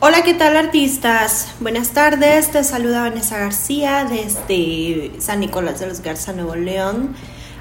Hola, 0.00 0.22
¿qué 0.22 0.32
tal 0.32 0.56
artistas? 0.56 1.48
Buenas 1.58 1.90
tardes, 1.90 2.52
te 2.52 2.62
saluda 2.62 3.00
Vanessa 3.00 3.36
García 3.36 4.06
desde 4.08 5.10
San 5.18 5.40
Nicolás 5.40 5.80
de 5.80 5.88
los 5.88 6.02
Garza, 6.02 6.32
Nuevo 6.32 6.54
León, 6.54 7.16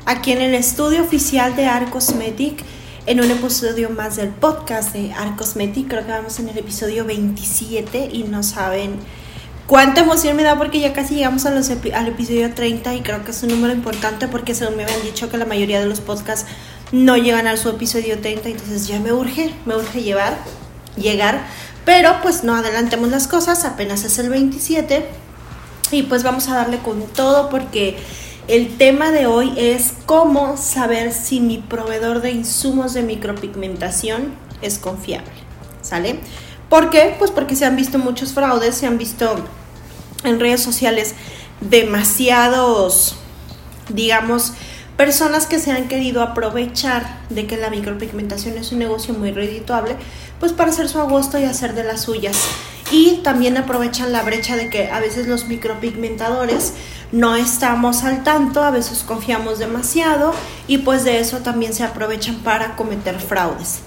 aquí 0.05 0.33
en 0.33 0.43
el 0.43 0.53
estudio 0.53 1.01
oficial 1.01 1.55
de 1.55 1.65
Arcosmetic, 1.65 2.63
en 3.07 3.21
un 3.21 3.31
episodio 3.31 3.89
más 3.89 4.17
del 4.17 4.29
podcast 4.29 4.93
de 4.93 5.13
Arcosmetic, 5.13 5.87
creo 5.87 6.05
que 6.05 6.11
vamos 6.11 6.37
en 6.37 6.49
el 6.49 6.59
episodio 6.59 7.05
27 7.05 8.09
y 8.13 8.25
no 8.25 8.43
saben 8.43 8.97
cuánta 9.65 10.01
emoción 10.01 10.37
me 10.37 10.43
da 10.43 10.59
porque 10.59 10.79
ya 10.79 10.93
casi 10.93 11.15
llegamos 11.15 11.47
a 11.47 11.49
los 11.49 11.71
al 11.71 12.07
episodio 12.07 12.53
30 12.53 12.93
y 12.93 13.01
creo 13.01 13.25
que 13.25 13.31
es 13.31 13.41
un 13.41 13.49
número 13.49 13.73
importante 13.73 14.27
porque 14.27 14.53
según 14.53 14.77
me 14.77 14.83
habían 14.83 15.01
dicho 15.01 15.31
que 15.31 15.39
la 15.39 15.45
mayoría 15.45 15.79
de 15.79 15.87
los 15.87 16.01
podcasts 16.01 16.47
no 16.91 17.17
llegan 17.17 17.47
a 17.47 17.57
su 17.57 17.67
episodio 17.69 18.19
30, 18.19 18.49
entonces 18.49 18.87
ya 18.87 18.99
me 18.99 19.11
urge, 19.11 19.55
me 19.65 19.75
urge 19.75 20.03
llevar, 20.03 20.37
llegar 20.97 21.47
pero 21.87 22.17
pues 22.21 22.43
no 22.43 22.53
adelantemos 22.53 23.07
las 23.07 23.27
cosas, 23.27 23.63
apenas 23.63 24.03
es 24.03 24.19
el 24.19 24.27
27 24.27 25.05
y 25.91 26.03
pues 26.03 26.21
vamos 26.21 26.49
a 26.49 26.55
darle 26.55 26.79
con 26.79 27.01
todo 27.03 27.49
porque 27.49 27.95
el 28.49 28.75
tema 28.75 29.11
de 29.11 29.25
hoy 29.25 29.53
es 29.55 29.93
cómo 30.05 30.57
saber 30.57 31.13
si 31.13 31.39
mi 31.39 31.59
proveedor 31.59 32.21
de 32.21 32.31
insumos 32.31 32.93
de 32.93 33.03
micropigmentación 33.03 34.33
es 34.61 34.79
confiable. 34.79 35.31
¿Sale? 35.81 36.19
¿Por 36.67 36.89
qué? 36.89 37.15
Pues 37.17 37.31
porque 37.31 37.55
se 37.55 37.63
han 37.63 37.77
visto 37.77 37.99
muchos 37.99 38.33
fraudes, 38.33 38.75
se 38.75 38.85
han 38.85 38.97
visto 38.97 39.37
en 40.25 40.41
redes 40.41 40.61
sociales 40.61 41.15
demasiados, 41.61 43.15
digamos, 43.87 44.51
personas 44.97 45.45
que 45.45 45.59
se 45.59 45.71
han 45.71 45.87
querido 45.87 46.21
aprovechar 46.21 47.21
de 47.29 47.47
que 47.47 47.55
la 47.55 47.69
micropigmentación 47.69 48.57
es 48.57 48.73
un 48.73 48.79
negocio 48.79 49.13
muy 49.13 49.31
redituable, 49.31 49.95
pues 50.39 50.53
para 50.53 50.71
hacer 50.71 50.89
su 50.89 50.99
agosto 50.99 51.39
y 51.39 51.43
hacer 51.43 51.73
de 51.73 51.83
las 51.83 52.01
suyas. 52.01 52.37
Y 52.91 53.17
también 53.17 53.57
aprovechan 53.57 54.11
la 54.11 54.23
brecha 54.23 54.55
de 54.55 54.69
que 54.69 54.89
a 54.89 54.99
veces 54.99 55.27
los 55.27 55.47
micropigmentadores 55.47 56.73
no 57.11 57.35
estamos 57.35 58.03
al 58.03 58.23
tanto, 58.23 58.63
a 58.63 58.71
veces 58.71 59.03
confiamos 59.03 59.59
demasiado 59.59 60.33
y 60.67 60.79
pues 60.79 61.03
de 61.03 61.19
eso 61.19 61.39
también 61.39 61.73
se 61.73 61.83
aprovechan 61.83 62.35
para 62.37 62.75
cometer 62.75 63.19
fraudes. 63.19 63.79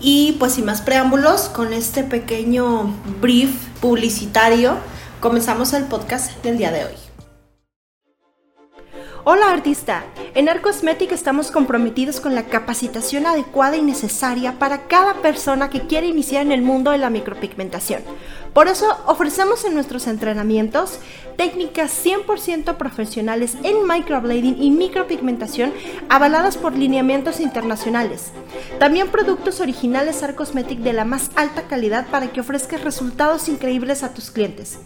Y 0.00 0.32
pues 0.32 0.52
sin 0.52 0.66
más 0.66 0.82
preámbulos, 0.82 1.48
con 1.48 1.72
este 1.72 2.04
pequeño 2.04 2.94
brief 3.22 3.50
publicitario, 3.80 4.76
comenzamos 5.20 5.72
el 5.72 5.84
podcast 5.84 6.42
del 6.42 6.58
día 6.58 6.70
de 6.70 6.84
hoy. 6.84 7.03
Hola 9.26 9.50
artista, 9.50 10.04
en 10.34 10.50
Arcosmetic 10.50 11.10
estamos 11.12 11.50
comprometidos 11.50 12.20
con 12.20 12.34
la 12.34 12.42
capacitación 12.42 13.24
adecuada 13.24 13.78
y 13.78 13.80
necesaria 13.80 14.58
para 14.58 14.86
cada 14.86 15.14
persona 15.22 15.70
que 15.70 15.86
quiere 15.86 16.08
iniciar 16.08 16.42
en 16.42 16.52
el 16.52 16.60
mundo 16.60 16.90
de 16.90 16.98
la 16.98 17.08
micropigmentación. 17.08 18.02
Por 18.54 18.68
eso 18.68 18.96
ofrecemos 19.06 19.64
en 19.64 19.74
nuestros 19.74 20.06
entrenamientos 20.06 21.00
técnicas 21.36 21.92
100% 22.04 22.76
profesionales 22.76 23.56
en 23.64 23.84
microblading 23.84 24.62
y 24.62 24.70
micropigmentación 24.70 25.72
avaladas 26.08 26.56
por 26.56 26.72
lineamientos 26.76 27.40
internacionales. 27.40 28.30
También 28.78 29.08
productos 29.08 29.58
originales 29.58 30.22
Arcosmetic 30.22 30.78
de 30.78 30.92
la 30.92 31.04
más 31.04 31.32
alta 31.34 31.62
calidad 31.62 32.06
para 32.06 32.28
que 32.28 32.40
ofrezcas 32.40 32.84
resultados 32.84 33.48
increíbles 33.48 34.04
a 34.04 34.14
tus 34.14 34.30
clientes. 34.30 34.78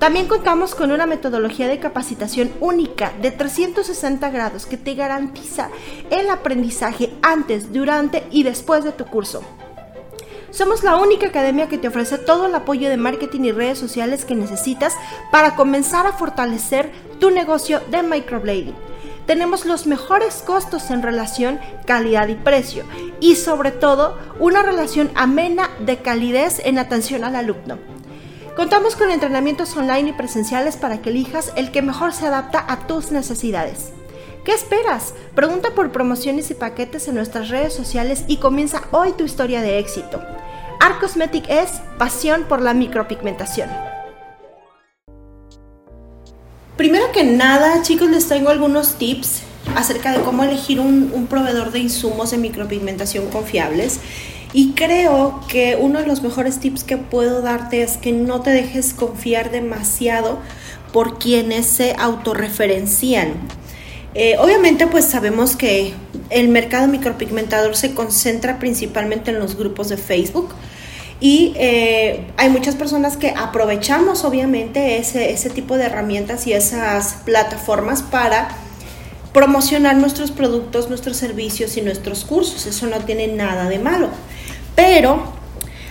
También 0.00 0.26
contamos 0.26 0.74
con 0.74 0.90
una 0.90 1.06
metodología 1.06 1.68
de 1.68 1.78
capacitación 1.78 2.50
única 2.58 3.12
de 3.22 3.30
360 3.30 4.28
grados 4.30 4.66
que 4.66 4.76
te 4.76 4.96
garantiza 4.96 5.70
el 6.10 6.28
aprendizaje 6.30 7.12
antes, 7.22 7.72
durante 7.72 8.24
y 8.32 8.42
después 8.42 8.82
de 8.82 8.90
tu 8.90 9.04
curso. 9.04 9.44
Somos 10.54 10.84
la 10.84 10.94
única 10.94 11.26
academia 11.26 11.68
que 11.68 11.78
te 11.78 11.88
ofrece 11.88 12.16
todo 12.16 12.46
el 12.46 12.54
apoyo 12.54 12.88
de 12.88 12.96
marketing 12.96 13.40
y 13.40 13.50
redes 13.50 13.76
sociales 13.76 14.24
que 14.24 14.36
necesitas 14.36 14.94
para 15.32 15.56
comenzar 15.56 16.06
a 16.06 16.12
fortalecer 16.12 16.92
tu 17.18 17.30
negocio 17.30 17.80
de 17.90 18.04
microblading. 18.04 18.72
Tenemos 19.26 19.64
los 19.64 19.88
mejores 19.88 20.44
costos 20.46 20.92
en 20.92 21.02
relación 21.02 21.58
calidad 21.86 22.28
y 22.28 22.36
precio 22.36 22.84
y 23.18 23.34
sobre 23.34 23.72
todo 23.72 24.16
una 24.38 24.62
relación 24.62 25.10
amena 25.16 25.70
de 25.80 25.96
calidez 25.96 26.60
en 26.64 26.78
atención 26.78 27.24
al 27.24 27.34
alumno. 27.34 27.78
Contamos 28.54 28.94
con 28.94 29.10
entrenamientos 29.10 29.76
online 29.76 30.10
y 30.10 30.12
presenciales 30.12 30.76
para 30.76 31.02
que 31.02 31.10
elijas 31.10 31.52
el 31.56 31.72
que 31.72 31.82
mejor 31.82 32.12
se 32.12 32.28
adapta 32.28 32.64
a 32.68 32.86
tus 32.86 33.10
necesidades. 33.10 33.90
¿Qué 34.44 34.52
esperas? 34.52 35.14
Pregunta 35.34 35.70
por 35.74 35.90
promociones 35.90 36.50
y 36.52 36.54
paquetes 36.54 37.08
en 37.08 37.16
nuestras 37.16 37.48
redes 37.48 37.74
sociales 37.74 38.24
y 38.28 38.36
comienza 38.36 38.82
hoy 38.92 39.12
tu 39.12 39.24
historia 39.24 39.60
de 39.60 39.80
éxito. 39.80 40.20
Arcosmetic 40.84 41.48
es 41.48 41.80
pasión 41.96 42.44
por 42.46 42.60
la 42.60 42.74
micropigmentación. 42.74 43.70
Primero 46.76 47.10
que 47.10 47.24
nada, 47.24 47.80
chicos, 47.80 48.10
les 48.10 48.28
traigo 48.28 48.50
algunos 48.50 48.96
tips 48.96 49.44
acerca 49.76 50.12
de 50.12 50.22
cómo 50.22 50.44
elegir 50.44 50.80
un, 50.80 51.10
un, 51.14 51.26
proveedor 51.26 51.72
de 51.72 51.78
insumos 51.78 52.32
de 52.32 52.36
micropigmentación 52.36 53.30
confiables. 53.30 53.98
Y 54.52 54.72
creo 54.72 55.40
que 55.48 55.78
uno 55.80 56.00
de 56.00 56.06
los 56.06 56.20
mejores 56.22 56.60
tips 56.60 56.84
que 56.84 56.98
puedo 56.98 57.40
darte 57.40 57.82
es 57.82 57.96
que 57.96 58.12
no 58.12 58.42
te 58.42 58.50
dejes 58.50 58.92
confiar 58.92 59.50
demasiado 59.50 60.38
por 60.92 61.18
quienes 61.18 61.64
se 61.64 61.96
autorreferencian. 61.98 63.32
Eh, 64.14 64.36
obviamente 64.38 64.86
pues 64.86 65.06
sabemos 65.06 65.56
que 65.56 65.94
el 66.28 66.48
mercado 66.48 66.88
micropigmentador 66.88 67.74
se 67.74 67.94
concentra 67.94 68.58
principalmente 68.58 69.30
en 69.30 69.40
los 69.40 69.56
grupos 69.56 69.88
de 69.88 69.96
Facebook 69.96 70.50
y 71.24 71.54
eh, 71.56 72.26
hay 72.36 72.50
muchas 72.50 72.74
personas 72.74 73.16
que 73.16 73.30
aprovechamos 73.30 74.24
obviamente 74.24 74.98
ese, 74.98 75.30
ese 75.30 75.48
tipo 75.48 75.78
de 75.78 75.84
herramientas 75.84 76.46
y 76.46 76.52
esas 76.52 77.14
plataformas 77.24 78.02
para 78.02 78.48
promocionar 79.32 79.96
nuestros 79.96 80.32
productos, 80.32 80.90
nuestros 80.90 81.16
servicios 81.16 81.78
y 81.78 81.80
nuestros 81.80 82.26
cursos. 82.26 82.66
Eso 82.66 82.88
no 82.88 82.98
tiene 82.98 83.28
nada 83.28 83.70
de 83.70 83.78
malo. 83.78 84.10
Pero 84.76 85.32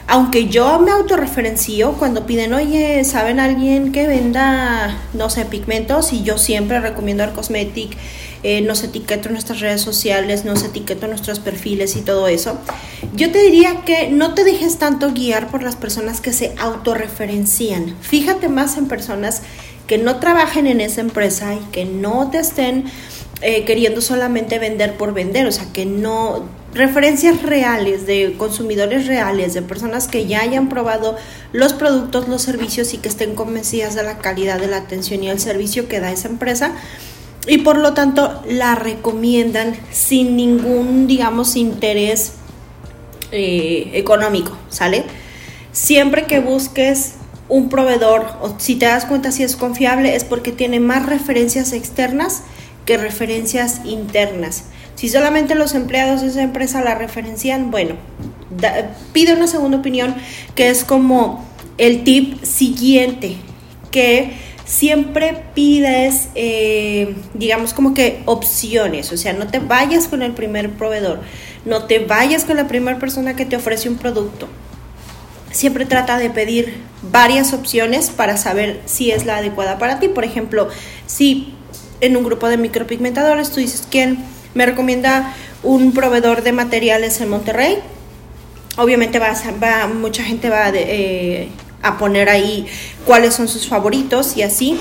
aunque 0.05 0.49
yo 0.49 0.77
me 0.77 0.91
autorreferencio 0.91 1.93
cuando 1.93 2.27
piden, 2.27 2.53
oye, 2.53 3.03
¿saben 3.03 3.39
alguien 3.39 3.91
que 3.91 4.05
venda, 4.05 4.99
no 5.13 5.31
sé, 5.31 5.45
pigmentos? 5.45 6.13
Y 6.13 6.21
yo 6.21 6.37
siempre 6.37 6.79
recomiendo 6.79 7.23
Arcosmetic, 7.23 7.97
eh, 8.43 8.61
nos 8.61 8.83
etiqueto 8.83 9.29
en 9.29 9.33
nuestras 9.33 9.61
redes 9.61 9.81
sociales, 9.81 10.43
nos 10.43 10.63
etiqueto 10.63 11.05
en 11.05 11.11
nuestros 11.11 11.39
perfiles 11.39 11.95
y 11.95 12.01
todo 12.01 12.27
eso. 12.27 12.57
Yo 13.15 13.31
te 13.31 13.41
diría 13.41 13.81
que 13.85 14.09
no 14.09 14.33
te 14.33 14.43
dejes 14.43 14.77
tanto 14.77 15.13
guiar 15.13 15.49
por 15.49 15.63
las 15.63 15.77
personas 15.77 16.19
que 16.19 16.33
se 16.33 16.53
autorreferencian. 16.57 17.95
Fíjate 18.01 18.49
más 18.49 18.77
en 18.77 18.87
personas 18.87 19.43
que 19.87 19.97
no 19.97 20.17
trabajen 20.17 20.67
en 20.67 20.81
esa 20.81 21.01
empresa 21.01 21.55
y 21.55 21.59
que 21.71 21.85
no 21.85 22.29
te 22.31 22.39
estén 22.39 22.85
eh, 23.41 23.65
queriendo 23.65 24.01
solamente 24.01 24.59
vender 24.59 24.95
por 24.95 25.13
vender, 25.13 25.45
o 25.47 25.51
sea, 25.51 25.65
que 25.73 25.85
no 25.85 26.43
referencias 26.73 27.43
reales 27.43 28.05
de 28.05 28.35
consumidores 28.37 29.05
reales, 29.07 29.53
de 29.53 29.61
personas 29.61 30.07
que 30.07 30.25
ya 30.25 30.41
hayan 30.41 30.69
probado 30.69 31.17
los 31.51 31.73
productos, 31.73 32.27
los 32.27 32.41
servicios 32.41 32.93
y 32.93 32.97
que 32.97 33.09
estén 33.09 33.35
convencidas 33.35 33.95
de 33.95 34.03
la 34.03 34.17
calidad 34.17 34.59
de 34.59 34.67
la 34.67 34.77
atención 34.77 35.23
y 35.23 35.29
el 35.29 35.39
servicio 35.39 35.87
que 35.87 35.99
da 35.99 36.11
esa 36.11 36.29
empresa 36.29 36.73
y 37.47 37.59
por 37.59 37.77
lo 37.77 37.93
tanto 37.93 38.41
la 38.47 38.75
recomiendan 38.75 39.75
sin 39.91 40.35
ningún, 40.35 41.07
digamos, 41.07 41.55
interés 41.55 42.33
eh, 43.31 43.91
económico, 43.93 44.57
¿sale? 44.69 45.03
Siempre 45.71 46.25
que 46.25 46.39
busques 46.39 47.15
un 47.49 47.69
proveedor 47.69 48.25
o 48.41 48.55
si 48.57 48.75
te 48.75 48.85
das 48.85 49.05
cuenta 49.05 49.31
si 49.31 49.43
es 49.43 49.55
confiable 49.55 50.15
es 50.15 50.23
porque 50.23 50.51
tiene 50.51 50.79
más 50.79 51.05
referencias 51.05 51.73
externas 51.73 52.43
que 52.85 52.97
referencias 52.97 53.81
internas. 53.85 54.65
Si 54.95 55.09
solamente 55.09 55.55
los 55.55 55.73
empleados 55.73 56.21
de 56.21 56.27
esa 56.27 56.43
empresa 56.43 56.81
la 56.81 56.95
referencian, 56.95 57.71
bueno, 57.71 57.95
pide 59.11 59.33
una 59.33 59.47
segunda 59.47 59.77
opinión 59.77 60.15
que 60.55 60.69
es 60.69 60.83
como 60.83 61.43
el 61.77 62.03
tip 62.03 62.43
siguiente, 62.43 63.37
que 63.91 64.33
siempre 64.65 65.43
pides, 65.53 66.29
eh, 66.35 67.15
digamos 67.33 67.73
como 67.73 67.93
que 67.93 68.21
opciones, 68.25 69.11
o 69.11 69.17
sea, 69.17 69.33
no 69.33 69.47
te 69.47 69.59
vayas 69.59 70.07
con 70.07 70.21
el 70.21 70.33
primer 70.33 70.71
proveedor, 70.71 71.21
no 71.65 71.85
te 71.85 71.99
vayas 71.99 72.45
con 72.45 72.57
la 72.57 72.67
primera 72.67 72.99
persona 72.99 73.35
que 73.35 73.45
te 73.45 73.55
ofrece 73.55 73.89
un 73.89 73.97
producto. 73.97 74.47
siempre 75.51 75.85
trata 75.85 76.17
de 76.17 76.31
pedir 76.31 76.73
varias 77.11 77.53
opciones 77.53 78.09
para 78.09 78.37
saber 78.37 78.81
si 78.85 79.11
es 79.11 79.25
la 79.25 79.37
adecuada 79.37 79.77
para 79.77 79.99
ti. 79.99 80.07
Por 80.07 80.23
ejemplo, 80.23 80.67
si 81.05 81.53
en 82.01 82.17
un 82.17 82.23
grupo 82.23 82.47
de 82.49 82.57
micropigmentadores 82.57 83.51
tú 83.51 83.59
dices, 83.59 83.87
¿quién 83.89 84.17
me 84.55 84.65
recomienda 84.65 85.33
un 85.61 85.93
proveedor 85.93 86.41
de 86.41 86.53
materiales 86.53 87.21
en 87.21 87.29
Monterrey? 87.29 87.77
Obviamente 88.77 89.19
va, 89.19 89.33
va 89.61 89.87
mucha 89.87 90.23
gente 90.23 90.49
va 90.49 90.69
eh, 90.73 91.49
a 91.83 91.97
poner 91.97 92.29
ahí 92.29 92.65
cuáles 93.05 93.35
son 93.35 93.47
sus 93.47 93.67
favoritos 93.67 94.35
y 94.37 94.41
así, 94.41 94.79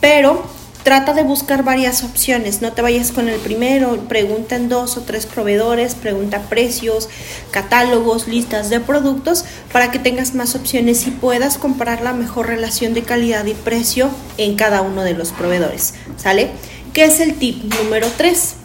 pero 0.00 0.42
Trata 0.84 1.14
de 1.14 1.22
buscar 1.22 1.64
varias 1.64 2.04
opciones, 2.04 2.60
no 2.60 2.74
te 2.74 2.82
vayas 2.82 3.10
con 3.10 3.30
el 3.30 3.40
primero, 3.40 3.96
pregunta 4.06 4.54
en 4.54 4.68
dos 4.68 4.98
o 4.98 5.00
tres 5.00 5.24
proveedores, 5.24 5.94
pregunta 5.94 6.42
precios, 6.50 7.08
catálogos, 7.50 8.28
listas 8.28 8.68
de 8.68 8.80
productos 8.80 9.46
para 9.72 9.90
que 9.90 9.98
tengas 9.98 10.34
más 10.34 10.54
opciones 10.54 11.06
y 11.06 11.10
puedas 11.10 11.56
comparar 11.56 12.02
la 12.02 12.12
mejor 12.12 12.48
relación 12.48 12.92
de 12.92 13.02
calidad 13.02 13.46
y 13.46 13.54
precio 13.54 14.10
en 14.36 14.56
cada 14.56 14.82
uno 14.82 15.04
de 15.04 15.14
los 15.14 15.32
proveedores, 15.32 15.94
¿sale? 16.18 16.50
¿Qué 16.92 17.06
es 17.06 17.18
el 17.18 17.36
tip 17.36 17.64
número 17.82 18.06
3? 18.18 18.56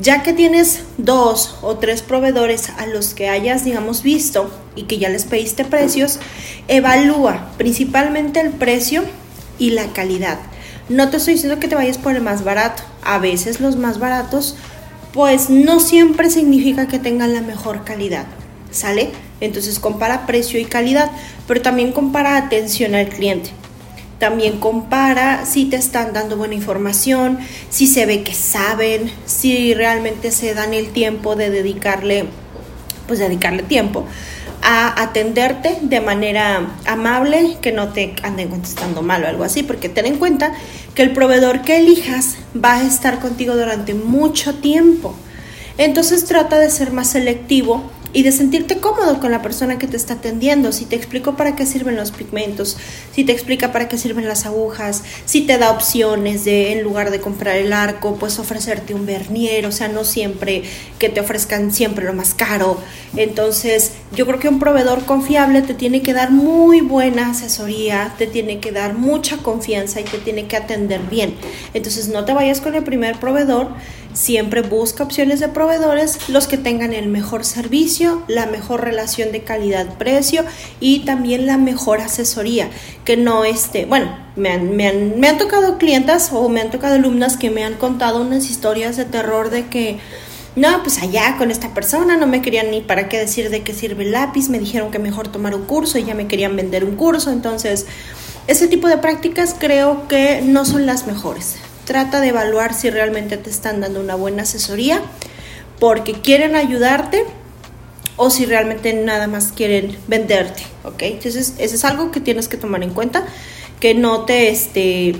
Ya 0.00 0.22
que 0.22 0.32
tienes 0.32 0.84
dos 0.96 1.56
o 1.60 1.76
tres 1.78 2.02
proveedores 2.02 2.70
a 2.70 2.86
los 2.86 3.14
que 3.14 3.28
hayas, 3.28 3.64
digamos, 3.64 4.04
visto 4.04 4.48
y 4.76 4.84
que 4.84 4.98
ya 4.98 5.08
les 5.08 5.24
pediste 5.24 5.64
precios, 5.64 6.20
evalúa 6.68 7.50
principalmente 7.58 8.40
el 8.40 8.50
precio 8.50 9.02
y 9.58 9.70
la 9.70 9.92
calidad. 9.92 10.38
No 10.88 11.10
te 11.10 11.16
estoy 11.16 11.34
diciendo 11.34 11.58
que 11.58 11.66
te 11.66 11.74
vayas 11.74 11.98
por 11.98 12.14
el 12.14 12.22
más 12.22 12.44
barato. 12.44 12.84
A 13.02 13.18
veces 13.18 13.60
los 13.60 13.74
más 13.74 13.98
baratos, 13.98 14.54
pues 15.12 15.50
no 15.50 15.80
siempre 15.80 16.30
significa 16.30 16.86
que 16.86 17.00
tengan 17.00 17.34
la 17.34 17.40
mejor 17.40 17.82
calidad. 17.82 18.26
¿Sale? 18.70 19.10
Entonces 19.40 19.80
compara 19.80 20.26
precio 20.26 20.60
y 20.60 20.64
calidad, 20.64 21.10
pero 21.48 21.60
también 21.60 21.90
compara 21.90 22.36
atención 22.36 22.94
al 22.94 23.08
cliente. 23.08 23.50
También 24.18 24.58
compara 24.58 25.46
si 25.46 25.66
te 25.66 25.76
están 25.76 26.12
dando 26.12 26.36
buena 26.36 26.54
información, 26.54 27.38
si 27.70 27.86
se 27.86 28.04
ve 28.04 28.22
que 28.22 28.34
saben, 28.34 29.12
si 29.26 29.74
realmente 29.74 30.32
se 30.32 30.54
dan 30.54 30.74
el 30.74 30.90
tiempo 30.90 31.36
de 31.36 31.50
dedicarle, 31.50 32.24
pues 33.06 33.20
dedicarle 33.20 33.62
tiempo 33.62 34.06
a 34.62 35.02
atenderte 35.02 35.78
de 35.82 36.00
manera 36.00 36.66
amable, 36.84 37.58
que 37.60 37.72
no 37.72 37.88
te 37.92 38.14
anden 38.22 38.48
contestando 38.48 39.02
mal 39.02 39.22
o 39.24 39.28
algo 39.28 39.44
así, 39.44 39.62
porque 39.62 39.88
ten 39.88 40.06
en 40.06 40.16
cuenta 40.16 40.52
que 40.94 41.02
el 41.02 41.12
proveedor 41.12 41.62
que 41.62 41.78
elijas 41.78 42.36
va 42.52 42.74
a 42.74 42.86
estar 42.86 43.20
contigo 43.20 43.54
durante 43.56 43.94
mucho 43.94 44.56
tiempo. 44.56 45.14
Entonces 45.78 46.24
trata 46.24 46.58
de 46.58 46.70
ser 46.70 46.92
más 46.92 47.10
selectivo 47.10 47.88
y 48.12 48.22
de 48.22 48.32
sentirte 48.32 48.78
cómodo 48.78 49.20
con 49.20 49.30
la 49.30 49.42
persona 49.42 49.78
que 49.78 49.86
te 49.86 49.96
está 49.96 50.14
atendiendo, 50.14 50.72
si 50.72 50.86
te 50.86 50.96
explico 50.96 51.36
para 51.36 51.54
qué 51.54 51.66
sirven 51.66 51.96
los 51.96 52.10
pigmentos, 52.10 52.76
si 53.12 53.24
te 53.24 53.32
explica 53.32 53.72
para 53.72 53.88
qué 53.88 53.98
sirven 53.98 54.26
las 54.26 54.46
agujas, 54.46 55.02
si 55.24 55.42
te 55.42 55.58
da 55.58 55.70
opciones 55.70 56.44
de 56.44 56.72
en 56.72 56.82
lugar 56.82 57.10
de 57.10 57.20
comprar 57.20 57.56
el 57.56 57.72
arco, 57.72 58.16
pues 58.16 58.38
ofrecerte 58.38 58.94
un 58.94 59.06
vernier, 59.06 59.66
o 59.66 59.72
sea, 59.72 59.88
no 59.88 60.04
siempre 60.04 60.62
que 60.98 61.08
te 61.08 61.20
ofrezcan 61.20 61.72
siempre 61.72 62.04
lo 62.04 62.14
más 62.14 62.34
caro. 62.34 62.78
Entonces, 63.16 63.92
yo 64.14 64.26
creo 64.26 64.38
que 64.38 64.48
un 64.48 64.58
proveedor 64.58 65.04
confiable 65.04 65.62
te 65.62 65.74
tiene 65.74 66.02
que 66.02 66.14
dar 66.14 66.30
muy 66.30 66.80
buena 66.80 67.30
asesoría, 67.30 68.14
te 68.16 68.26
tiene 68.26 68.58
que 68.60 68.72
dar 68.72 68.94
mucha 68.94 69.38
confianza 69.38 70.00
y 70.00 70.04
te 70.04 70.18
tiene 70.18 70.46
que 70.46 70.56
atender 70.56 71.00
bien. 71.10 71.34
Entonces, 71.74 72.08
no 72.08 72.24
te 72.24 72.32
vayas 72.32 72.60
con 72.60 72.74
el 72.74 72.84
primer 72.84 73.18
proveedor 73.18 73.68
Siempre 74.18 74.62
busca 74.62 75.04
opciones 75.04 75.38
de 75.38 75.46
proveedores, 75.46 76.28
los 76.28 76.48
que 76.48 76.58
tengan 76.58 76.92
el 76.92 77.06
mejor 77.06 77.44
servicio, 77.44 78.24
la 78.26 78.46
mejor 78.46 78.82
relación 78.82 79.30
de 79.30 79.44
calidad-precio 79.44 80.44
y 80.80 81.04
también 81.04 81.46
la 81.46 81.56
mejor 81.56 82.00
asesoría. 82.00 82.68
Que 83.04 83.16
no 83.16 83.44
esté, 83.44 83.86
bueno, 83.86 84.18
me 84.34 84.50
han, 84.50 84.74
me, 84.74 84.88
han, 84.88 85.20
me 85.20 85.28
han 85.28 85.38
tocado 85.38 85.78
clientas 85.78 86.30
o 86.32 86.48
me 86.48 86.60
han 86.60 86.72
tocado 86.72 86.96
alumnas 86.96 87.36
que 87.36 87.50
me 87.50 87.62
han 87.62 87.74
contado 87.74 88.20
unas 88.20 88.50
historias 88.50 88.96
de 88.96 89.04
terror 89.04 89.50
de 89.50 89.66
que 89.66 90.00
no, 90.56 90.82
pues 90.82 90.98
allá 90.98 91.36
con 91.38 91.52
esta 91.52 91.72
persona 91.72 92.16
no 92.16 92.26
me 92.26 92.42
querían 92.42 92.72
ni 92.72 92.80
para 92.80 93.08
qué 93.08 93.18
decir 93.18 93.50
de 93.50 93.62
qué 93.62 93.72
sirve 93.72 94.02
el 94.02 94.10
lápiz, 94.10 94.48
me 94.48 94.58
dijeron 94.58 94.90
que 94.90 94.98
mejor 94.98 95.28
tomar 95.28 95.54
un 95.54 95.62
curso 95.62 95.96
y 95.96 96.04
ya 96.04 96.14
me 96.14 96.26
querían 96.26 96.56
vender 96.56 96.84
un 96.84 96.96
curso, 96.96 97.30
entonces 97.30 97.86
ese 98.48 98.66
tipo 98.66 98.88
de 98.88 98.98
prácticas 98.98 99.54
creo 99.56 100.08
que 100.08 100.42
no 100.42 100.64
son 100.64 100.86
las 100.86 101.06
mejores. 101.06 101.54
Trata 101.88 102.20
de 102.20 102.28
evaluar 102.28 102.74
si 102.74 102.90
realmente 102.90 103.38
te 103.38 103.48
están 103.48 103.80
dando 103.80 104.00
una 104.00 104.14
buena 104.14 104.42
asesoría 104.42 105.00
porque 105.80 106.12
quieren 106.12 106.54
ayudarte 106.54 107.24
o 108.18 108.28
si 108.28 108.44
realmente 108.44 108.92
nada 108.92 109.26
más 109.26 109.52
quieren 109.52 109.96
venderte, 110.06 110.64
¿ok? 110.84 111.00
Entonces, 111.04 111.54
eso 111.56 111.74
es 111.76 111.84
algo 111.86 112.10
que 112.10 112.20
tienes 112.20 112.46
que 112.46 112.58
tomar 112.58 112.82
en 112.82 112.90
cuenta, 112.90 113.24
que 113.80 113.94
no 113.94 114.26
te, 114.26 114.50
este, 114.50 115.14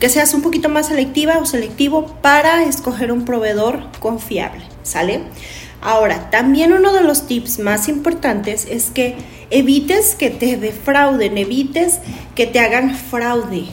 que 0.00 0.08
seas 0.08 0.34
un 0.34 0.42
poquito 0.42 0.68
más 0.68 0.88
selectiva 0.88 1.38
o 1.38 1.46
selectivo 1.46 2.06
para 2.20 2.64
escoger 2.64 3.12
un 3.12 3.24
proveedor 3.24 3.84
confiable, 4.00 4.64
¿sale? 4.82 5.20
Ahora, 5.80 6.30
también 6.30 6.72
uno 6.72 6.92
de 6.92 7.04
los 7.04 7.28
tips 7.28 7.60
más 7.60 7.88
importantes 7.88 8.66
es 8.68 8.90
que 8.90 9.14
evites 9.50 10.16
que 10.16 10.30
te 10.30 10.56
defrauden, 10.56 11.38
evites 11.38 12.00
que 12.34 12.48
te 12.48 12.58
hagan 12.58 12.96
fraude, 12.96 13.66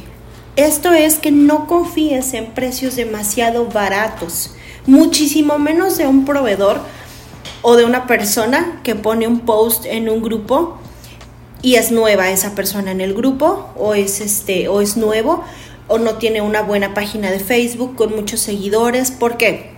esto 0.55 0.93
es 0.93 1.19
que 1.19 1.31
no 1.31 1.67
confíes 1.67 2.33
en 2.33 2.47
precios 2.47 2.95
demasiado 2.95 3.65
baratos, 3.65 4.55
muchísimo 4.85 5.59
menos 5.59 5.97
de 5.97 6.07
un 6.07 6.25
proveedor 6.25 6.79
o 7.61 7.75
de 7.75 7.85
una 7.85 8.07
persona 8.07 8.79
que 8.83 8.95
pone 8.95 9.27
un 9.27 9.41
post 9.41 9.85
en 9.85 10.09
un 10.09 10.21
grupo 10.21 10.77
y 11.61 11.75
es 11.75 11.91
nueva 11.91 12.29
esa 12.29 12.55
persona 12.55 12.91
en 12.91 13.01
el 13.01 13.13
grupo 13.13 13.69
o 13.75 13.95
es 13.95 14.21
este 14.21 14.67
o 14.67 14.81
es 14.81 14.97
nuevo 14.97 15.43
o 15.87 15.97
no 15.97 16.15
tiene 16.15 16.41
una 16.41 16.61
buena 16.61 16.93
página 16.93 17.31
de 17.31 17.39
Facebook 17.39 17.95
con 17.95 18.15
muchos 18.15 18.39
seguidores, 18.39 19.11
¿por 19.11 19.37
qué? 19.37 19.74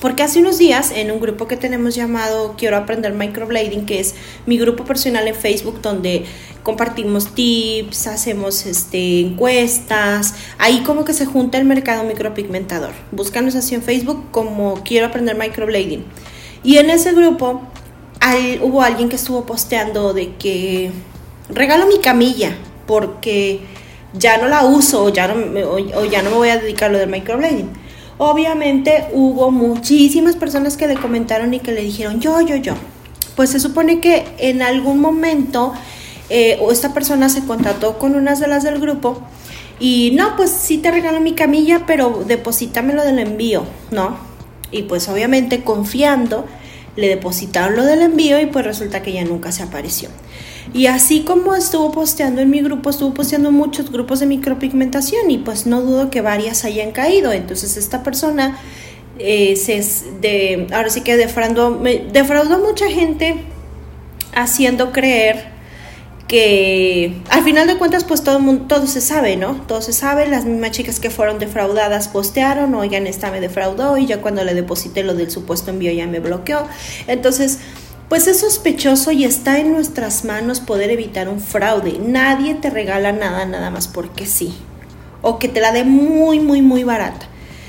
Porque 0.00 0.22
hace 0.22 0.40
unos 0.40 0.56
días 0.56 0.92
en 0.94 1.10
un 1.10 1.20
grupo 1.20 1.46
que 1.46 1.56
tenemos 1.56 1.94
llamado 1.94 2.54
Quiero 2.56 2.76
aprender 2.76 3.12
microblading, 3.12 3.84
que 3.84 4.00
es 4.00 4.14
mi 4.46 4.56
grupo 4.56 4.84
personal 4.84 5.28
en 5.28 5.34
Facebook 5.34 5.82
donde 5.82 6.24
compartimos 6.62 7.34
tips, 7.34 8.06
hacemos 8.06 8.64
este, 8.66 9.20
encuestas, 9.20 10.34
ahí 10.58 10.82
como 10.84 11.04
que 11.04 11.12
se 11.12 11.26
junta 11.26 11.58
el 11.58 11.66
mercado 11.66 12.04
micropigmentador. 12.04 12.92
Búscanos 13.12 13.54
así 13.56 13.74
en 13.74 13.82
Facebook 13.82 14.30
como 14.30 14.82
Quiero 14.84 15.06
aprender 15.06 15.36
microblading. 15.36 16.04
Y 16.62 16.78
en 16.78 16.88
ese 16.90 17.12
grupo 17.12 17.62
hubo 18.62 18.82
alguien 18.82 19.08
que 19.08 19.16
estuvo 19.16 19.44
posteando 19.44 20.14
de 20.14 20.34
que 20.36 20.92
regalo 21.48 21.86
mi 21.86 21.98
camilla 21.98 22.54
porque 22.86 23.60
ya 24.12 24.38
no 24.38 24.48
la 24.48 24.64
uso 24.64 25.08
ya 25.10 25.28
no, 25.28 25.34
o 25.70 26.04
ya 26.04 26.22
no 26.22 26.30
me 26.30 26.36
voy 26.36 26.48
a 26.48 26.58
dedicar 26.58 26.90
a 26.90 26.92
lo 26.92 26.98
del 26.98 27.10
microblading. 27.10 27.79
Obviamente 28.22 29.06
hubo 29.14 29.50
muchísimas 29.50 30.36
personas 30.36 30.76
que 30.76 30.86
le 30.86 30.94
comentaron 30.96 31.54
y 31.54 31.60
que 31.60 31.72
le 31.72 31.80
dijeron 31.80 32.20
yo, 32.20 32.38
yo, 32.42 32.54
yo. 32.56 32.74
Pues 33.34 33.48
se 33.48 33.58
supone 33.58 34.00
que 34.00 34.26
en 34.36 34.60
algún 34.60 35.00
momento 35.00 35.72
eh, 36.28 36.60
esta 36.70 36.92
persona 36.92 37.30
se 37.30 37.46
contrató 37.46 37.96
con 37.96 38.14
unas 38.14 38.38
de 38.38 38.46
las 38.46 38.62
del 38.62 38.78
grupo 38.78 39.22
y 39.78 40.10
no, 40.16 40.36
pues 40.36 40.50
sí 40.50 40.76
te 40.76 40.90
regalo 40.90 41.18
mi 41.20 41.32
camilla, 41.32 41.84
pero 41.86 42.22
deposítamelo 42.26 43.04
del 43.04 43.20
envío, 43.20 43.64
¿no? 43.90 44.18
Y 44.70 44.82
pues 44.82 45.08
obviamente 45.08 45.62
confiando, 45.62 46.44
le 46.96 47.08
depositaron 47.08 47.74
lo 47.74 47.84
del 47.84 48.02
envío 48.02 48.38
y 48.38 48.44
pues 48.44 48.66
resulta 48.66 49.00
que 49.00 49.12
ya 49.12 49.24
nunca 49.24 49.50
se 49.50 49.62
apareció. 49.62 50.10
Y 50.72 50.86
así 50.86 51.22
como 51.22 51.54
estuvo 51.54 51.90
posteando 51.90 52.40
en 52.40 52.50
mi 52.50 52.60
grupo, 52.60 52.90
estuvo 52.90 53.12
posteando 53.12 53.50
muchos 53.50 53.90
grupos 53.90 54.20
de 54.20 54.26
micropigmentación 54.26 55.30
y 55.30 55.38
pues 55.38 55.66
no 55.66 55.82
dudo 55.82 56.10
que 56.10 56.20
varias 56.20 56.64
hayan 56.64 56.92
caído. 56.92 57.32
Entonces 57.32 57.76
esta 57.76 58.02
persona 58.02 58.58
eh, 59.18 59.56
se 59.56 59.82
de, 60.20 60.68
ahora 60.72 60.90
sí 60.90 61.02
que 61.02 61.16
defraudó, 61.16 61.80
defraudó 62.12 62.54
a 62.54 62.58
mucha 62.58 62.88
gente 62.88 63.36
haciendo 64.32 64.92
creer 64.92 65.50
que 66.30 67.20
al 67.28 67.42
final 67.42 67.66
de 67.66 67.76
cuentas 67.76 68.04
pues 68.04 68.22
todo, 68.22 68.38
todo 68.68 68.86
se 68.86 69.00
sabe, 69.00 69.36
¿no? 69.36 69.56
Todo 69.66 69.82
se 69.82 69.92
sabe, 69.92 70.28
las 70.28 70.44
mismas 70.44 70.70
chicas 70.70 71.00
que 71.00 71.10
fueron 71.10 71.40
defraudadas 71.40 72.06
postearon, 72.06 72.72
oigan, 72.76 73.08
esta 73.08 73.32
me 73.32 73.40
defraudó 73.40 73.98
y 73.98 74.06
ya 74.06 74.20
cuando 74.20 74.44
le 74.44 74.54
deposité 74.54 75.02
lo 75.02 75.14
del 75.14 75.28
supuesto 75.28 75.72
envío 75.72 75.90
ya 75.90 76.06
me 76.06 76.20
bloqueó. 76.20 76.68
Entonces, 77.08 77.58
pues 78.10 78.26
es 78.26 78.40
sospechoso 78.40 79.12
y 79.12 79.24
está 79.24 79.60
en 79.60 79.70
nuestras 79.70 80.24
manos 80.24 80.58
poder 80.58 80.90
evitar 80.90 81.28
un 81.28 81.40
fraude. 81.40 82.00
Nadie 82.04 82.56
te 82.56 82.68
regala 82.68 83.12
nada 83.12 83.46
nada 83.46 83.70
más 83.70 83.86
porque 83.86 84.26
sí. 84.26 84.52
O 85.22 85.38
que 85.38 85.46
te 85.46 85.60
la 85.60 85.70
dé 85.70 85.84
muy, 85.84 86.40
muy, 86.40 86.60
muy 86.60 86.82
barata. 86.82 87.28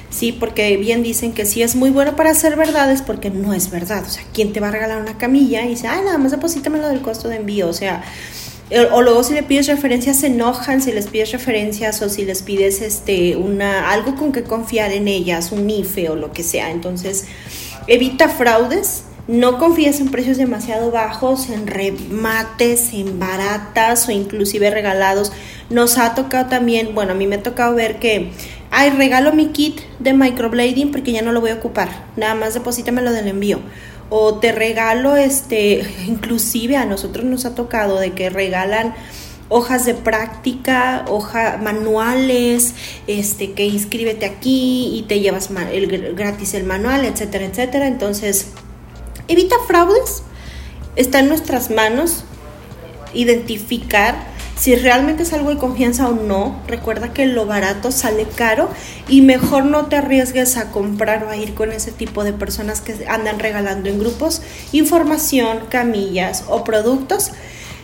Sí, 0.10 0.32
porque 0.32 0.76
bien 0.78 1.04
dicen 1.04 1.34
que 1.34 1.46
si 1.46 1.62
es 1.62 1.76
muy 1.76 1.92
bueno 1.92 2.16
para 2.16 2.34
ser 2.34 2.56
verdad 2.56 2.92
es 2.92 3.04
porque 3.04 3.30
no 3.30 3.54
es 3.54 3.70
verdad. 3.70 4.04
O 4.04 4.10
sea, 4.10 4.24
¿quién 4.34 4.52
te 4.52 4.60
va 4.60 4.70
a 4.70 4.72
regalar 4.72 5.00
una 5.00 5.16
camilla? 5.16 5.64
Y 5.64 5.70
dice, 5.70 5.88
ay, 5.88 6.04
nada 6.04 6.18
más 6.18 6.32
deposítame 6.32 6.80
del 6.80 7.04
costo 7.04 7.30
de 7.30 7.36
envío. 7.36 7.70
O 7.70 7.74
sea, 7.74 8.04
o 8.94 9.02
luego 9.04 9.24
si 9.24 9.36
le 9.36 9.44
pides 9.44 9.68
referencias 9.68 10.22
se 10.22 10.28
enojan 10.28 10.82
si 10.82 10.92
les 10.92 11.06
pides 11.06 11.32
referencias 11.34 12.02
o 12.02 12.10
si 12.10 12.26
les 12.26 12.42
pides 12.42 12.82
este 12.82 13.36
una 13.36 13.92
algo 13.92 14.16
con 14.16 14.32
que 14.32 14.42
confiar 14.42 14.92
en 14.92 15.08
ellas, 15.08 15.52
un 15.52 15.70
IFE 15.70 16.10
o 16.10 16.16
lo 16.16 16.32
que 16.32 16.42
sea. 16.42 16.72
Entonces, 16.72 17.26
evita 17.86 18.28
fraudes 18.28 19.04
No 19.28 19.60
confíes 19.60 20.00
en 20.00 20.10
precios 20.10 20.38
demasiado 20.38 20.92
bajos, 20.92 21.50
en 21.50 21.68
remates, 21.68 22.92
en 22.94 23.20
baratas 23.20 24.08
o 24.08 24.12
inclusive 24.12 24.72
regalados. 24.72 25.32
Nos 25.70 25.98
ha 25.98 26.16
tocado 26.16 26.50
también, 26.50 26.96
bueno, 26.96 27.12
a 27.12 27.16
mí 27.16 27.28
me 27.28 27.36
ha 27.36 27.44
tocado 27.44 27.75
ver 27.75 28.00
que, 28.00 28.32
ay, 28.72 28.90
regalo 28.90 29.32
mi 29.32 29.48
kit 29.48 29.80
de 30.00 30.13
microblading 30.13 30.92
porque 30.92 31.12
ya 31.12 31.22
no 31.22 31.32
lo 31.32 31.42
voy 31.42 31.51
a 31.51 31.56
ocupar. 31.56 32.08
Nada 32.18 32.34
más 32.34 32.56
deposítamelo 32.56 33.12
del 33.12 33.28
envío. 33.28 33.60
O 34.10 34.40
te 34.40 34.51
regalo, 34.51 35.16
este, 35.16 35.86
inclusive 36.08 36.75
a 36.75 36.86
nosotros 36.86 37.24
nos 37.24 37.46
ha 37.46 37.54
tocado 37.54 38.00
de 38.00 38.13
que 38.13 38.30
regalan 38.30 38.96
hojas 39.51 39.86
de 39.86 39.94
práctica, 39.94 41.06
hoja, 41.10 41.60
manuales, 41.62 42.74
este, 43.06 43.51
que 43.51 43.66
inscríbete 43.66 44.25
aquí 44.25 44.98
y 44.98 45.04
te 45.04 45.20
llevas 45.20 45.50
el, 45.74 46.16
gratis 46.16 46.54
el 46.54 46.63
manual, 46.63 47.04
etcétera, 47.04 47.46
etcétera. 47.46 47.88
Entonces, 47.88 48.48
evita 49.32 49.56
fraudes. 49.68 50.24
Está 50.96 51.20
en 51.20 51.30
nuestras 51.30 51.70
manos 51.70 52.24
identificar 53.14 54.16
si 54.58 54.76
realmente 54.76 55.24
es 55.24 55.34
algo 55.34 55.50
de 55.50 55.58
confianza 55.58 56.08
o 56.08 56.14
no. 56.14 56.62
Recuerda 56.68 57.14
que 57.14 57.26
lo 57.26 57.46
barato 57.46 57.92
sale 57.92 58.28
caro 58.36 58.70
y 59.08 59.22
mejor 59.22 59.66
no 59.66 59.88
te 59.88 59.96
arriesgues 59.96 60.58
a 60.58 60.72
comprar 60.72 61.24
o 61.24 61.30
a 61.30 61.38
ir 61.38 61.54
con 61.54 61.72
ese 61.72 61.92
tipo 61.92 62.24
de 62.24 62.34
personas 62.34 62.82
que 62.82 63.08
andan 63.08 63.40
regalando 63.40 63.90
en 63.90 64.00
grupos 64.00 64.42
información, 64.72 65.62
camillas 65.70 66.44
o 66.48 66.64
productos 66.64 67.32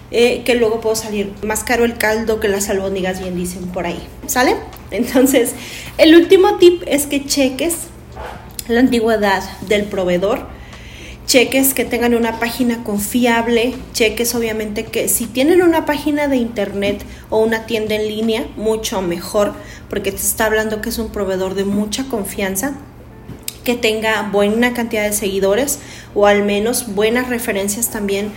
eh, 0.10 0.44
que 0.46 0.56
luego 0.56 0.80
puedo 0.80 0.96
salir 0.96 1.34
más 1.42 1.63
caro 1.66 1.84
el 1.84 1.98
caldo 1.98 2.39
que 2.39 2.48
las 2.48 2.70
albóndigas, 2.70 3.20
bien 3.20 3.36
dicen 3.36 3.68
por 3.68 3.86
ahí. 3.86 4.01
¿Sale? 4.27 4.56
Entonces, 4.92 5.54
el 5.98 6.16
último 6.16 6.58
tip 6.58 6.84
es 6.86 7.08
que 7.08 7.25
cheques 7.25 7.75
la 8.68 8.80
antigüedad 8.80 9.44
del 9.62 9.84
proveedor. 9.84 10.57
Cheques 11.27 11.74
que 11.74 11.84
tengan 11.84 12.15
una 12.15 12.39
página 12.39 12.86
confiable, 12.86 13.75
cheques 13.91 14.34
obviamente 14.34 14.86
que 14.86 15.10
si 15.10 15.25
tienen 15.25 15.62
una 15.62 15.86
página 15.86 16.29
de 16.29 16.38
internet 16.38 17.03
o 17.29 17.39
una 17.39 17.65
tienda 17.65 17.96
en 17.96 18.07
línea, 18.07 18.48
mucho 18.55 19.01
mejor, 19.01 19.53
porque 19.89 20.12
te 20.12 20.17
está 20.17 20.46
hablando 20.46 20.81
que 20.81 20.88
es 20.88 20.98
un 21.00 21.10
proveedor 21.10 21.53
de 21.53 21.65
mucha 21.65 22.05
confianza, 22.05 22.77
que 23.65 23.75
tenga 23.75 24.29
buena 24.31 24.74
cantidad 24.74 25.03
de 25.03 25.12
seguidores 25.12 25.79
o 26.15 26.27
al 26.27 26.43
menos 26.43 26.96
buenas 26.96 27.27
referencias 27.27 27.89
también 27.89 28.31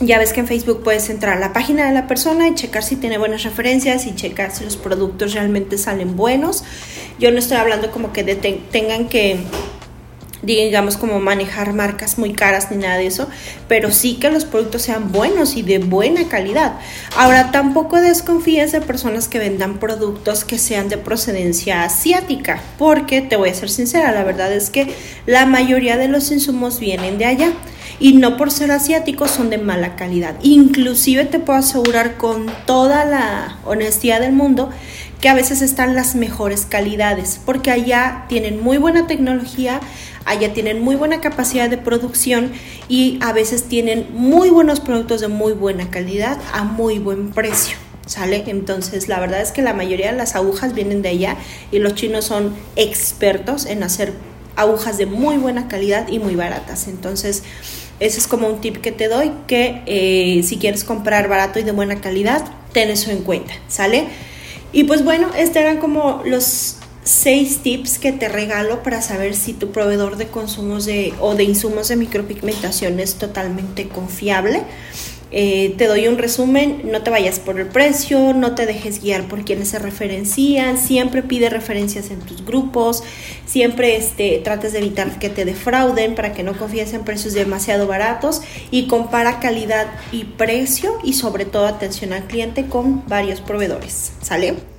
ya 0.00 0.18
ves 0.18 0.34
que 0.34 0.40
en 0.40 0.46
Facebook 0.46 0.82
puedes 0.82 1.08
entrar 1.08 1.38
a 1.38 1.40
la 1.40 1.54
página 1.54 1.86
de 1.86 1.94
la 1.94 2.06
persona 2.06 2.48
y 2.48 2.54
checar 2.54 2.82
si 2.82 2.96
tiene 2.96 3.16
buenas 3.16 3.44
referencias 3.44 4.06
y 4.06 4.14
checar 4.14 4.50
si 4.54 4.64
los 4.64 4.76
productos 4.76 5.32
realmente 5.32 5.78
salen 5.78 6.16
buenos. 6.16 6.64
Yo 7.18 7.30
no 7.30 7.38
estoy 7.38 7.56
hablando 7.56 7.90
como 7.90 8.12
que 8.12 8.22
tengan 8.24 9.08
que 9.08 9.38
digamos 10.54 10.96
como 10.96 11.18
manejar 11.18 11.72
marcas 11.72 12.18
muy 12.18 12.32
caras 12.32 12.70
ni 12.70 12.76
nada 12.78 12.96
de 12.96 13.06
eso, 13.06 13.28
pero 13.68 13.90
sí 13.90 14.16
que 14.16 14.30
los 14.30 14.44
productos 14.44 14.82
sean 14.82 15.12
buenos 15.12 15.56
y 15.56 15.62
de 15.62 15.78
buena 15.78 16.28
calidad. 16.28 16.74
Ahora 17.16 17.50
tampoco 17.50 18.00
desconfíes 18.00 18.72
de 18.72 18.80
personas 18.80 19.28
que 19.28 19.38
vendan 19.38 19.78
productos 19.78 20.44
que 20.44 20.58
sean 20.58 20.88
de 20.88 20.98
procedencia 20.98 21.82
asiática, 21.82 22.60
porque 22.78 23.22
te 23.22 23.36
voy 23.36 23.50
a 23.50 23.54
ser 23.54 23.70
sincera, 23.70 24.12
la 24.12 24.24
verdad 24.24 24.52
es 24.52 24.70
que 24.70 24.94
la 25.26 25.46
mayoría 25.46 25.96
de 25.96 26.08
los 26.08 26.30
insumos 26.30 26.80
vienen 26.80 27.18
de 27.18 27.26
allá 27.26 27.52
y 27.98 28.12
no 28.12 28.36
por 28.36 28.50
ser 28.50 28.70
asiáticos 28.70 29.30
son 29.30 29.50
de 29.50 29.58
mala 29.58 29.96
calidad. 29.96 30.34
Inclusive 30.42 31.24
te 31.24 31.38
puedo 31.38 31.58
asegurar 31.58 32.16
con 32.16 32.46
toda 32.66 33.04
la 33.04 33.58
honestidad 33.64 34.20
del 34.20 34.32
mundo 34.32 34.70
que 35.20 35.28
a 35.28 35.34
veces 35.34 35.62
están 35.62 35.94
las 35.94 36.14
mejores 36.14 36.66
calidades, 36.66 37.40
porque 37.44 37.70
allá 37.70 38.26
tienen 38.28 38.62
muy 38.62 38.76
buena 38.76 39.06
tecnología, 39.06 39.80
allá 40.26 40.52
tienen 40.52 40.82
muy 40.82 40.96
buena 40.96 41.20
capacidad 41.20 41.70
de 41.70 41.78
producción 41.78 42.52
y 42.88 43.18
a 43.22 43.32
veces 43.32 43.64
tienen 43.64 44.08
muy 44.12 44.50
buenos 44.50 44.80
productos 44.80 45.22
de 45.22 45.28
muy 45.28 45.54
buena 45.54 45.90
calidad 45.90 46.38
a 46.52 46.64
muy 46.64 46.98
buen 46.98 47.30
precio. 47.30 47.78
¿Sale? 48.04 48.44
Entonces, 48.46 49.08
la 49.08 49.18
verdad 49.18 49.40
es 49.40 49.50
que 49.50 49.62
la 49.62 49.72
mayoría 49.72 50.12
de 50.12 50.16
las 50.16 50.36
agujas 50.36 50.74
vienen 50.74 51.02
de 51.02 51.08
allá 51.08 51.36
y 51.72 51.80
los 51.80 51.96
chinos 51.96 52.26
son 52.26 52.54
expertos 52.76 53.66
en 53.66 53.82
hacer 53.82 54.12
agujas 54.54 54.96
de 54.96 55.06
muy 55.06 55.38
buena 55.38 55.66
calidad 55.66 56.06
y 56.06 56.20
muy 56.20 56.36
baratas. 56.36 56.86
Entonces, 56.86 57.42
ese 57.98 58.18
es 58.18 58.28
como 58.28 58.48
un 58.48 58.60
tip 58.60 58.76
que 58.76 58.92
te 58.92 59.08
doy, 59.08 59.32
que 59.48 59.82
eh, 59.86 60.42
si 60.44 60.58
quieres 60.58 60.84
comprar 60.84 61.28
barato 61.28 61.58
y 61.58 61.64
de 61.64 61.72
buena 61.72 62.00
calidad, 62.00 62.44
ten 62.72 62.90
eso 62.90 63.10
en 63.10 63.22
cuenta, 63.22 63.54
¿sale? 63.68 64.06
Y 64.72 64.84
pues 64.84 65.04
bueno, 65.04 65.30
estos 65.36 65.56
eran 65.56 65.78
como 65.78 66.22
los 66.24 66.76
seis 67.06 67.58
tips 67.58 67.98
que 68.00 68.10
te 68.10 68.28
regalo 68.28 68.82
para 68.82 69.00
saber 69.00 69.36
si 69.36 69.52
tu 69.52 69.70
proveedor 69.70 70.16
de 70.16 70.26
consumos 70.26 70.84
de, 70.86 71.14
o 71.20 71.36
de 71.36 71.44
insumos 71.44 71.86
de 71.88 71.94
micropigmentación 71.94 72.98
es 72.98 73.14
totalmente 73.14 73.86
confiable. 73.88 74.62
Eh, 75.30 75.74
te 75.76 75.86
doy 75.86 76.08
un 76.08 76.18
resumen, 76.18 76.82
no 76.90 77.02
te 77.02 77.10
vayas 77.10 77.38
por 77.38 77.60
el 77.60 77.66
precio, 77.66 78.32
no 78.32 78.54
te 78.54 78.66
dejes 78.66 79.02
guiar 79.02 79.28
por 79.28 79.44
quienes 79.44 79.68
se 79.68 79.78
referencian, 79.78 80.78
siempre 80.78 81.22
pide 81.22 81.48
referencias 81.48 82.10
en 82.10 82.20
tus 82.20 82.44
grupos, 82.44 83.04
siempre 83.44 83.96
este, 83.96 84.38
trates 84.38 84.72
de 84.72 84.78
evitar 84.78 85.18
que 85.18 85.28
te 85.28 85.44
defrauden 85.44 86.14
para 86.14 86.32
que 86.32 86.42
no 86.42 86.56
confíes 86.56 86.92
en 86.92 87.04
precios 87.04 87.34
demasiado 87.34 87.86
baratos 87.86 88.42
y 88.70 88.86
compara 88.86 89.38
calidad 89.38 89.86
y 90.10 90.24
precio 90.24 90.98
y 91.04 91.12
sobre 91.12 91.44
todo 91.44 91.66
atención 91.66 92.12
al 92.12 92.26
cliente 92.26 92.66
con 92.66 93.06
varios 93.08 93.40
proveedores, 93.40 94.12
¿sale? 94.22 94.75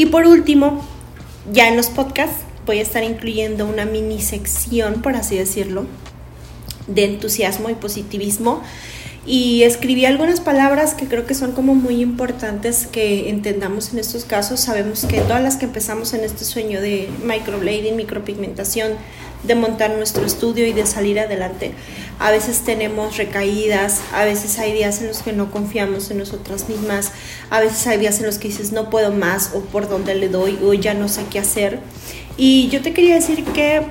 Y 0.00 0.06
por 0.06 0.26
último, 0.26 0.80
ya 1.52 1.68
en 1.68 1.76
los 1.76 1.88
podcasts 1.88 2.44
voy 2.64 2.78
a 2.78 2.82
estar 2.82 3.04
incluyendo 3.04 3.66
una 3.66 3.84
mini 3.84 4.22
sección, 4.22 5.02
por 5.02 5.14
así 5.14 5.36
decirlo, 5.36 5.84
de 6.86 7.04
entusiasmo 7.04 7.68
y 7.68 7.74
positivismo 7.74 8.62
y 9.26 9.62
escribí 9.64 10.06
algunas 10.06 10.40
palabras 10.40 10.94
que 10.94 11.06
creo 11.06 11.26
que 11.26 11.34
son 11.34 11.52
como 11.52 11.74
muy 11.74 12.00
importantes 12.00 12.86
que 12.86 13.28
entendamos 13.28 13.92
en 13.92 13.98
estos 13.98 14.24
casos. 14.24 14.60
Sabemos 14.60 15.04
que 15.04 15.20
todas 15.20 15.42
las 15.42 15.56
que 15.56 15.66
empezamos 15.66 16.14
en 16.14 16.24
este 16.24 16.46
sueño 16.46 16.80
de 16.80 17.10
microblading, 17.22 17.94
micropigmentación, 17.94 18.92
de 19.42 19.54
montar 19.54 19.90
nuestro 19.90 20.24
estudio 20.24 20.66
y 20.66 20.72
de 20.72 20.86
salir 20.86 21.18
adelante, 21.18 21.72
a 22.18 22.30
veces 22.30 22.60
tenemos 22.60 23.16
recaídas, 23.16 24.00
a 24.12 24.24
veces 24.24 24.58
hay 24.58 24.72
días 24.72 25.00
en 25.00 25.08
los 25.08 25.22
que 25.22 25.32
no 25.32 25.50
confiamos 25.50 26.10
en 26.10 26.18
nosotras 26.18 26.68
mismas, 26.68 27.12
a 27.48 27.60
veces 27.60 27.86
hay 27.86 27.98
días 27.98 28.20
en 28.20 28.26
los 28.26 28.38
que 28.38 28.48
dices 28.48 28.72
no 28.72 28.90
puedo 28.90 29.10
más 29.10 29.52
o 29.54 29.60
por 29.60 29.88
dónde 29.88 30.14
le 30.14 30.28
doy 30.28 30.58
o 30.62 30.74
ya 30.74 30.94
no 30.94 31.08
sé 31.08 31.24
qué 31.30 31.38
hacer. 31.38 31.80
Y 32.36 32.68
yo 32.68 32.82
te 32.82 32.92
quería 32.92 33.14
decir 33.14 33.44
que 33.44 33.82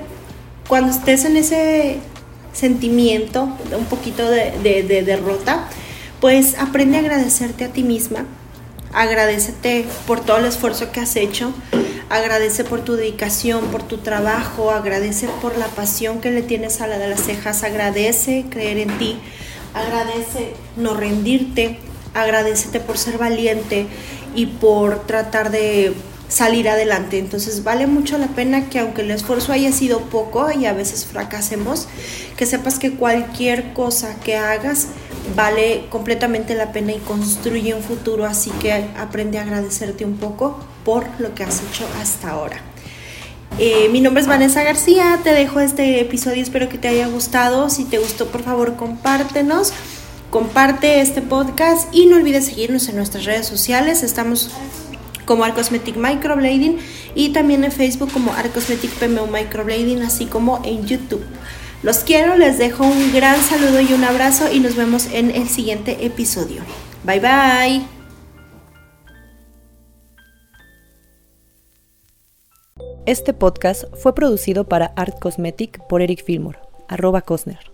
cuando 0.68 0.92
estés 0.92 1.24
en 1.24 1.36
ese 1.36 1.98
sentimiento, 2.52 3.48
un 3.76 3.84
poquito 3.86 4.28
de, 4.30 5.02
derrota, 5.04 5.68
pues 6.20 6.56
aprende 6.58 6.96
a 6.96 7.00
agradecerte 7.00 7.64
a 7.64 7.68
ti 7.68 7.82
misma, 7.82 8.26
agradecete 8.92 9.86
por 10.06 10.20
todo 10.20 10.38
el 10.38 10.44
esfuerzo 10.44 10.92
que 10.92 11.00
has 11.00 11.16
hecho, 11.16 11.52
agradece 12.10 12.64
por 12.64 12.80
tu 12.84 12.96
dedicación, 12.96 13.66
por 13.66 13.84
tu 13.84 13.98
trabajo, 13.98 14.72
agradece 14.72 15.28
por 15.40 15.56
la 15.56 15.68
pasión 15.68 16.20
que 16.20 16.30
le 16.32 16.42
tienes 16.42 16.80
a 16.80 16.88
la 16.88 16.98
de 16.98 17.08
las 17.08 17.22
cejas, 17.22 17.62
agradece 17.62 18.44
creer 18.50 18.78
en 18.78 18.98
ti, 18.98 19.16
agradece 19.74 20.54
no 20.76 20.94
rendirte, 20.94 21.78
agradecete 22.12 22.80
por 22.80 22.98
ser 22.98 23.16
valiente 23.16 23.86
y 24.34 24.46
por 24.46 25.06
tratar 25.06 25.52
de 25.52 25.94
salir 26.28 26.68
adelante. 26.68 27.18
Entonces 27.18 27.62
vale 27.62 27.86
mucho 27.86 28.18
la 28.18 28.26
pena 28.26 28.68
que 28.68 28.80
aunque 28.80 29.02
el 29.02 29.10
esfuerzo 29.12 29.52
haya 29.52 29.70
sido 29.70 30.00
poco 30.00 30.50
y 30.50 30.66
a 30.66 30.72
veces 30.72 31.06
fracasemos, 31.06 31.86
que 32.36 32.44
sepas 32.44 32.80
que 32.80 32.94
cualquier 32.94 33.72
cosa 33.72 34.16
que 34.24 34.36
hagas 34.36 34.88
vale 35.36 35.86
completamente 35.90 36.54
la 36.54 36.72
pena 36.72 36.92
y 36.92 36.98
construye 36.98 37.72
un 37.72 37.82
futuro. 37.82 38.24
Así 38.24 38.50
que 38.60 38.72
aprende 38.98 39.38
a 39.38 39.42
agradecerte 39.42 40.04
un 40.04 40.16
poco 40.16 40.58
por 40.84 41.06
lo 41.18 41.34
que 41.34 41.44
has 41.44 41.62
hecho 41.62 41.86
hasta 42.00 42.30
ahora. 42.30 42.60
Eh, 43.58 43.88
mi 43.90 44.00
nombre 44.00 44.22
es 44.22 44.28
Vanessa 44.28 44.62
García, 44.62 45.18
te 45.22 45.32
dejo 45.32 45.60
este 45.60 46.00
episodio, 46.00 46.42
espero 46.42 46.68
que 46.68 46.78
te 46.78 46.88
haya 46.88 47.08
gustado. 47.08 47.68
Si 47.68 47.84
te 47.84 47.98
gustó, 47.98 48.28
por 48.28 48.42
favor, 48.42 48.76
compártenos. 48.76 49.72
Comparte 50.30 51.00
este 51.00 51.22
podcast 51.22 51.92
y 51.92 52.06
no 52.06 52.16
olvides 52.16 52.46
seguirnos 52.46 52.88
en 52.88 52.96
nuestras 52.96 53.24
redes 53.24 53.46
sociales. 53.46 54.04
Estamos 54.04 54.50
como 55.24 55.44
Arcosmetic 55.44 55.96
Microblading 55.96 56.78
y 57.14 57.30
también 57.30 57.64
en 57.64 57.72
Facebook 57.72 58.12
como 58.12 58.32
Arcosmetic 58.32 58.90
PMO 58.92 59.26
Microblading, 59.26 60.02
así 60.02 60.26
como 60.26 60.60
en 60.64 60.86
YouTube. 60.86 61.24
Los 61.82 61.98
quiero, 61.98 62.36
les 62.36 62.58
dejo 62.58 62.84
un 62.84 63.12
gran 63.12 63.40
saludo 63.42 63.80
y 63.80 63.92
un 63.92 64.04
abrazo 64.04 64.52
y 64.52 64.60
nos 64.60 64.76
vemos 64.76 65.06
en 65.12 65.30
el 65.30 65.48
siguiente 65.48 66.04
episodio. 66.04 66.62
Bye 67.04 67.20
bye. 67.20 67.99
Este 73.06 73.32
podcast 73.32 73.84
fue 73.96 74.14
producido 74.14 74.68
para 74.68 74.92
Art 74.94 75.18
Cosmetic 75.18 75.80
por 75.88 76.02
Eric 76.02 76.22
Fillmore, 76.22 76.58
arroba 76.86 77.22
Cosner. 77.22 77.69